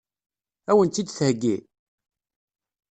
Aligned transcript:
Ad 0.69 0.75
wen-tt-id-theggi? 0.77 1.57